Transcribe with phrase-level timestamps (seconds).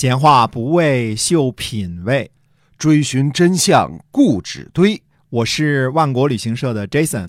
[0.00, 2.30] 闲话不为秀品味，
[2.78, 5.02] 追寻真相固执堆。
[5.28, 7.26] 我是万国旅行社的 Jason，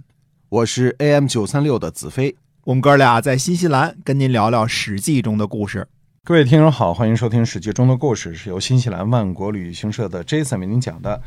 [0.49, 2.35] 我是 AM 九三六的子飞。
[2.65, 5.87] 我们哥俩在新西兰跟您聊聊《史记》中的故事。
[6.23, 11.19] 各位听友好，欢迎收听《史记》中的故事，是由新西兰万国旅行社的 Jason 为您讲的。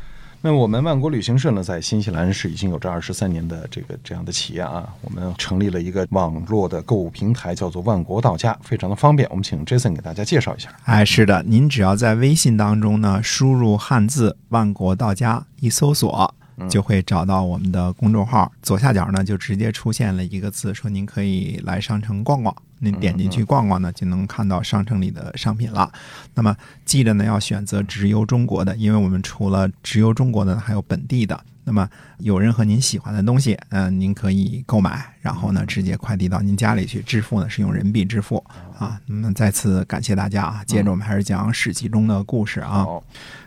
[0.45, 4.93] 那我们万国旅行社呢，在新西兰是已经有这二十三年的这个这样的企业啊。
[4.99, 9.25] 我们成立了一个网络的购物平台，叫做万国到家，非常的方便。
[9.29, 10.69] 我们请 Jason 给大家介绍一下。
[10.83, 16.35] 哎，是的，您只要在微信当中呢，输入汉字“万国到家”，一搜索
[16.69, 18.51] 就会找到我们的公众号。
[18.61, 22.53] 左下角呢，就直接出现了一个字，说您可以来商城逛逛。
[22.83, 25.89] 您点进去逛逛呢，就能看到商城里的商品了。
[26.35, 31.39] 那么记着呢，要选择直邮中国的，因为我们除了直邮中国的，还有本地的。
[31.65, 31.87] 那么
[32.17, 37.01] 有任何您喜欢的东西，嗯，您可以购买，然后呢直接快递到您家里去。
[37.03, 38.43] 支付呢是用人民币支付
[38.77, 38.99] 啊。
[39.05, 40.61] 那么再次感谢大家啊。
[40.67, 42.85] 接着我们还是讲《史记》中的故事啊。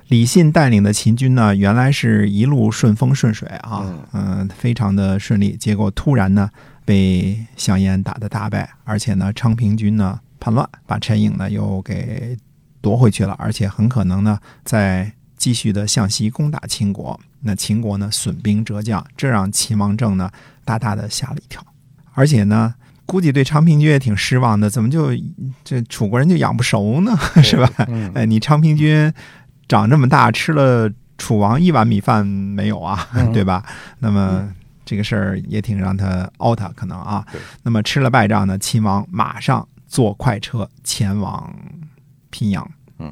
[0.09, 5.55] 李信带领的秦军呢，原来是一路顺风顺水啊，嗯，非常的顺利。
[5.55, 6.51] 结果突然呢。
[6.87, 12.39] 被项燕打得大败，而且呢，昌平君呢叛乱，把陈颖呢又给
[12.81, 17.19] 夺回去了，而且很可能呢再继续的向西攻打秦国。
[17.41, 20.31] 那秦国呢损兵折将，这让秦王政呢
[20.65, 21.61] 大大的吓了一跳，
[22.15, 22.73] 而且呢
[23.05, 25.11] 估计对昌平君也挺失望的，怎么就
[25.65, 27.17] 这楚国人就养不熟呢？
[27.43, 27.69] 是吧？
[28.15, 29.13] 哎，你昌平君
[29.67, 33.09] 长这么大，吃了楚王一碗米饭没有啊？
[33.35, 33.65] 对吧？
[33.99, 34.49] 那么。
[34.87, 37.27] 这个事儿也挺让他 out 可能啊。
[37.63, 41.55] 那么吃了败仗呢，秦王马上坐快车前往
[42.31, 42.67] 平阳，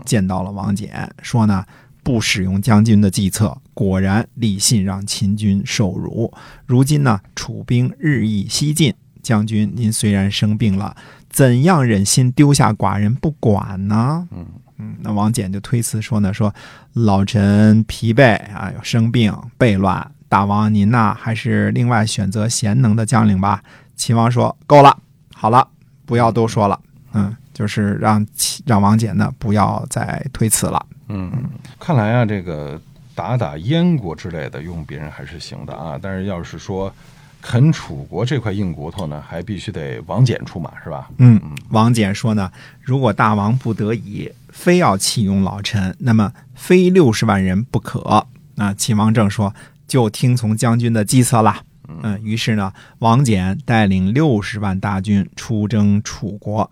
[0.06, 0.88] 见到了王翦，
[1.20, 1.62] 说呢
[2.02, 6.32] 不使用将军的计策，果然李信让秦军受辱。
[6.64, 10.96] 如今呢楚兵日益西进，将军您虽然生病了，
[11.28, 14.28] 怎样忍心丢下寡人不管呢？
[14.30, 16.52] 嗯嗯，那王翦就推辞说呢，说
[16.94, 20.10] 老臣疲惫啊，生病悖乱。
[20.34, 23.62] 大王，您呐，还是另外选择贤能的将领吧。
[23.94, 24.98] 秦王说：“够了，
[25.32, 25.68] 好了，
[26.04, 26.80] 不要多说了。
[27.12, 28.26] 嗯，就是让
[28.66, 30.86] 让王翦呢不要再推辞了。
[31.06, 31.30] 嗯，
[31.78, 32.80] 看来啊，这个
[33.14, 36.92] 打打燕国之类的用别人还是行的啊，但是要是说
[37.40, 41.08] 啃楚国这块硬骨头呢，还必须得王翦出马，是吧？
[41.18, 42.50] 嗯，王翦说呢，
[42.80, 48.26] 如果大王不得已非要弃用老臣，那么非六十万人不可。
[48.56, 49.54] 那秦王政说。
[49.94, 51.54] 就听从将军的计策了。
[52.02, 56.68] 嗯，于是呢，王翦带领六十万大军出征楚国，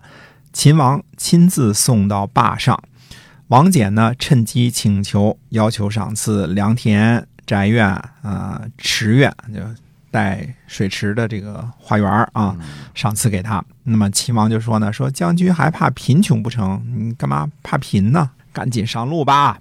[0.52, 2.76] 秦王亲自送到霸上。
[3.46, 7.86] 王翦呢，趁机请求要求赏赐良田、宅院
[8.22, 9.60] 啊、池院，就
[10.10, 12.56] 带水池的这个花园啊，
[12.92, 13.64] 赏赐给他。
[13.84, 16.82] 那么秦王就说呢，说将军还怕贫穷不成？
[16.92, 18.28] 你干嘛怕贫呢？
[18.52, 19.58] 赶紧上路吧。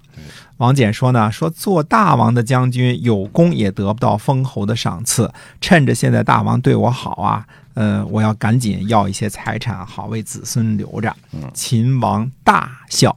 [0.58, 7.44] 王翦说呢，说做大王的将军有功也得不到封侯的赏赐，趁着现在大王对我好啊，
[7.74, 11.12] 呃，我要赶紧要一些财产，好为子孙留着。
[11.52, 13.16] 秦王大笑。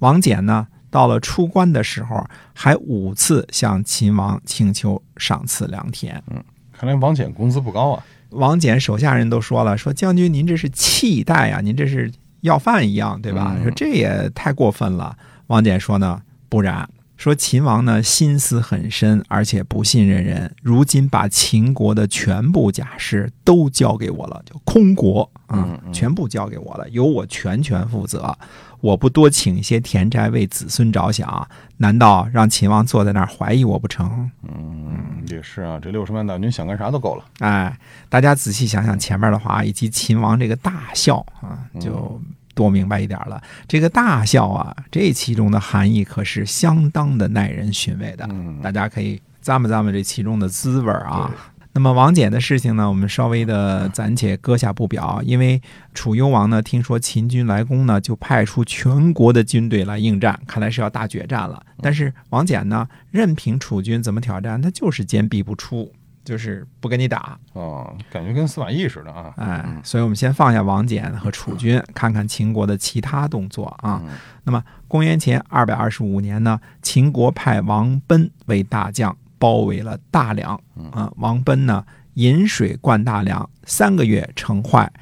[0.00, 6.22] 王翦呢，到了出关的时候，还五次向秦王请求赏赐良田。
[6.30, 6.44] 嗯，
[6.76, 8.04] 看来王翦工资不高啊。
[8.30, 12.12] 王翦手下人都说了，说将军您这是弃待啊，您这是。
[12.40, 13.56] 要饭一样，对吧？
[13.62, 15.16] 说这也太过分了。
[15.48, 16.88] 王翦说呢，不然。
[17.16, 20.54] 说秦王呢心思很深，而且不信任人。
[20.62, 28.36] 如今把秦国的全部家事都交给我了，就空国啊，全部交给我了，由我全权负责。
[28.82, 34.30] 我不多请一些田宅为子孙着想，难道让秦王坐在那儿怀疑我不成？
[34.42, 37.24] 嗯，也是啊，这六十万大军想干啥都够了。
[37.38, 37.76] 哎，
[38.10, 42.20] 大家仔细想想前面的话，以及秦王这个大笑啊，就。
[42.56, 48.26] 多明白一点了，这个大笑啊，这其中的含义可是相当的耐人寻味的。
[48.30, 51.30] 嗯，大家可以咂摸咂摸这其中的滋味啊。
[51.74, 55.60] 那么王翦的事情呢，我们稍微的暂且搁下不表，因为
[55.92, 61.62] 楚幽王呢，听说秦军来攻呢，就派出全国的军队来应战，看来是要大决战了。
[61.82, 65.92] 但是王翦呢，任凭楚军怎么挑战，他就是坚壁不出。
[66.26, 69.32] 就是不跟你打哦，感觉跟司马懿似的啊！
[69.36, 74.02] 哎，所以我们先放下王翦和楚军，看看秦国的其他动作啊。
[74.42, 80.60] 那么，公元前二百二十五年呢，秦国派王贲为大将，包围了大梁。
[80.90, 84.92] 啊，王贲呢，引水灌大梁，三个月城坏，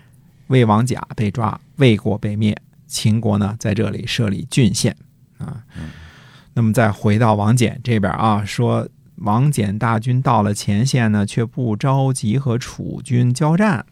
[0.49, 2.55] 魏王甲被抓，魏国被灭。
[2.87, 4.95] 秦国呢，在这里设立郡县
[5.39, 5.65] 啊。
[6.53, 8.87] 那么，再回到王翦这边啊，说。
[9.17, 13.85] 王翦大军到了前线呢，却不着急和楚军交战。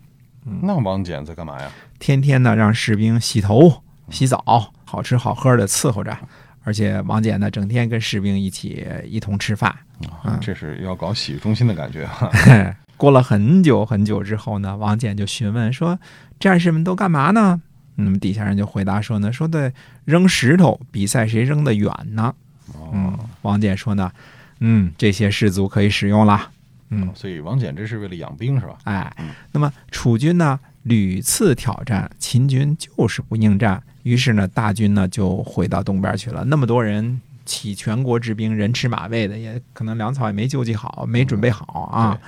[0.63, 1.71] 那王翦在干嘛呀？
[1.99, 6.17] 天天呢让士兵洗头、洗澡，好吃好喝的伺候着，
[6.65, 9.73] 而且王翦呢整天跟士兵一起一同吃饭。
[10.23, 12.29] 啊，这是要搞洗浴中心的感觉哈。
[12.99, 15.99] 过了很久很久之后呢，王翦就询问说
[16.41, 17.63] ：“战士们都干嘛呢？”
[17.95, 19.73] 那么底下人就回答说呢：“说的
[20.05, 22.35] 扔石头比赛谁扔得远呢。”
[22.93, 24.11] 嗯，王翦说呢
[24.65, 26.51] ：“嗯，这些士卒可以使用了。”
[26.95, 28.77] 嗯，所以王翦这是为了养兵是吧？
[28.85, 29.11] 哎，
[29.51, 33.83] 那么楚军呢屡次挑战秦军，就是不应战。
[34.03, 36.45] 于是呢，大军呢就回到东边去了。
[36.45, 42.19] 那么多人起全国之兵，人吃马喂的，也可能粮草也没救济好，没准备好啊。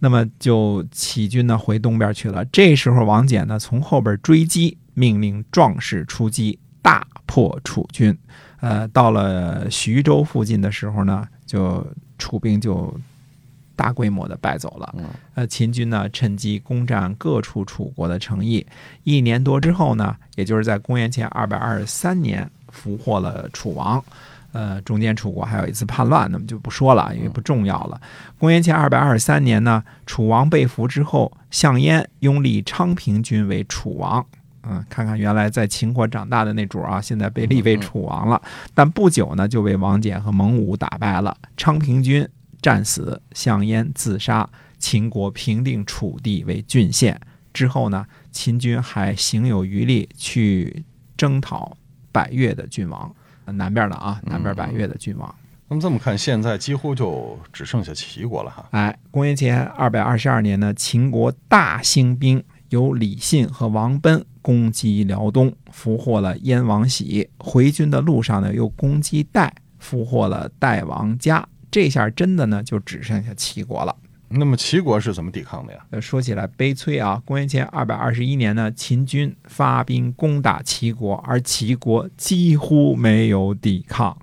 [0.00, 2.44] 那么就起军呢回东边去了。
[2.46, 8.18] 这时候王翦呢从后边追击，命令壮士出击，大破楚军。
[8.58, 12.98] 呃，到了徐州附近的时候呢，就楚兵就
[13.76, 14.94] 大规模的败走了。
[15.34, 18.66] 呃，秦军呢趁机攻占各处楚国的城邑。
[19.04, 24.02] 一年多之后呢，也就是在公元前二百二十三年，俘获了楚王。
[24.52, 28.00] 呃，中间楚国还有一次叛乱，那么就不说了，因为不重要了。
[28.38, 34.24] 公元前二百二十三年呢，楚王被俘之后，项燕拥立昌平君为楚王。
[34.64, 38.40] 嗯，看看原来在秦国长大的那主啊，现在被立为楚王了。
[38.74, 42.28] 但不久呢，就被王翦和蒙武打败了，昌平君
[42.60, 44.48] 战死，项燕自杀，
[44.78, 47.20] 秦国平定楚地为郡县。
[47.52, 50.84] 之后呢，秦军还行有余力去
[51.16, 51.76] 征讨
[52.10, 53.14] 百越的郡王。
[53.44, 55.34] 南边的啊，南边百越的郡王。
[55.68, 58.64] 那么这么看，现在几乎就只剩下齐国了哈。
[58.70, 62.42] 哎，公元前二百二十二年呢，秦国大兴兵，
[62.72, 67.28] 由李信和王贲攻击辽东，俘获了燕王喜。
[67.38, 71.46] 回军的路上呢，又攻击代，俘获了代王嘉。
[71.70, 73.94] 这下真的呢，就只剩下齐国了。
[74.28, 75.84] 那么齐国是怎么抵抗的呀？
[75.90, 77.20] 呃，说起来悲催啊！
[77.26, 84.16] 公元前二百二十一年呢，秦军发兵攻打齐国，而齐国几乎没有抵抗，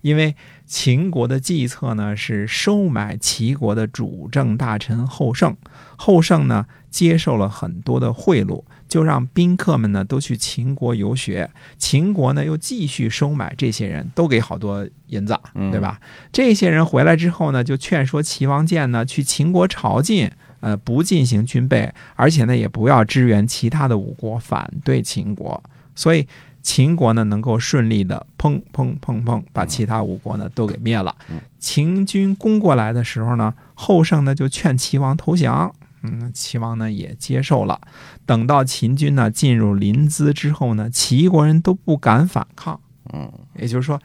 [0.00, 0.34] 因为
[0.66, 5.56] 秦国的计策呢是收买齐国的主政大臣后胜，
[5.96, 8.62] 后胜呢接受了很多的贿赂。
[8.88, 15.98] 就让宾客们呢都去秦国游学，秦国呢又继续收买这些人，都给好多银子，对吧？
[16.30, 20.30] 这些人回来之后呢，就劝说齐王建呢去秦国朝觐，
[20.60, 25.62] 呃，不进行军备，而且呢也不要支援其他的五国反对秦国，
[25.94, 26.28] 所以
[26.60, 31.16] 秦国呢能够顺利的砰砰砰砰把其他五国呢都给灭了。
[31.58, 35.74] 秦军攻过来的时候呢，后胜呢就劝齐王投降。
[36.02, 37.80] 嗯，齐王呢也接受了。
[38.26, 42.80] 等到秦军呢进入临淄之后呢，齐国人都不敢反抗。
[43.12, 44.00] 嗯，也就是说，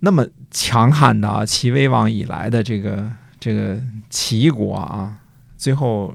[0.00, 3.80] 那么强悍的啊，齐威王以来的这个这个
[4.10, 5.18] 齐国啊，
[5.56, 6.14] 最后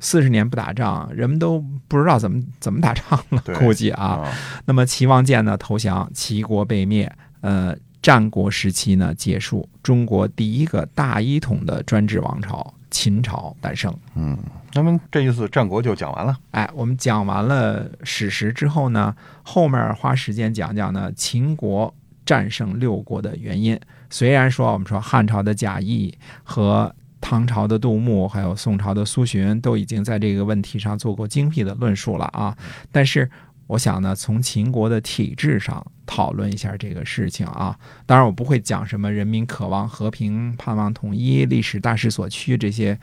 [0.00, 4.28] 四十年不打仗，人们都不知道怎么怎么打仗了，估计啊。
[4.64, 7.10] 那么齐王建呢投降，齐国被灭。
[7.40, 12.74] 呃，战国时期呢结束，中国第一个大一统的专制王朝。
[12.92, 14.38] 秦朝诞生，嗯，
[14.74, 16.36] 那么这一次战国就讲完了。
[16.52, 19.12] 哎，我们讲完了史实之后呢，
[19.42, 21.92] 后面花时间讲讲呢秦国
[22.24, 23.76] 战胜六国的原因。
[24.10, 32.56] 虽然说我们说汉朝的贾谊和唐朝的杜牧，还有宋朝的苏洵都已经在这个问题上做过精辟的论述了啊，
[32.92, 33.28] 但是。
[33.68, 37.78] 我想呢，从秦国的体制上讨论一下这个事情啊。
[38.04, 42.98] 当然，我不会讲什么人民渴望和平、盼望统一、历史大势所趋这些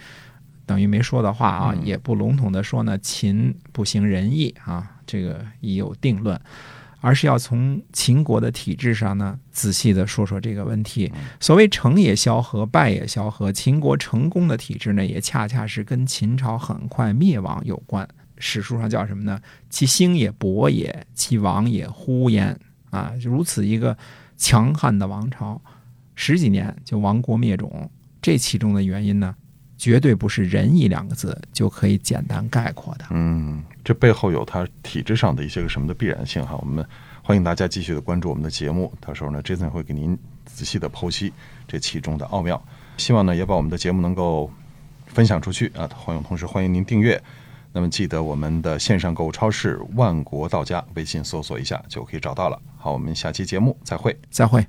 [0.65, 1.75] 等于没说的话啊。
[1.83, 6.39] 也不笼统的说呢，秦不行仁义啊，这个已有定论，
[7.01, 11.11] 而是要从秦国的体制上呢，仔细的说说这个问题。
[11.39, 18.07] 所谓成也萧何，败也萧何，秦国成功的体制呢，也恰恰是跟秦朝很快灭亡有关。
[18.39, 19.39] 史书上叫什么呢？
[19.69, 22.57] 其兴也勃也，其亡也忽焉
[22.89, 23.13] 啊！
[23.21, 23.95] 如此一个
[24.37, 25.61] 强悍的王朝，
[26.15, 27.91] 十几年就亡国灭种，
[28.21, 29.35] 这其中的原因呢，
[29.77, 33.05] 绝对不是仁义两个字就可以简单概括的。
[33.11, 36.55] 嗯，这背后有它体制上的一些个什么的必然性哈。
[36.55, 36.85] 我们
[37.21, 41.31] 欢迎大家继续的关注我们的节目，到时候呢，Jason 会给您仔细的剖析
[41.67, 42.61] 这其中的奥妙。
[42.97, 44.49] 希望呢，也把我们的节目能够
[45.07, 45.87] 分享出去啊！
[45.95, 47.21] 欢迎，同时欢迎您订阅。
[47.71, 52.59] 那么记得我们的线上购物超市万国到家，微信搜索一下就可以找到了。
[52.77, 54.65] 好，我们下期节目再会，再会。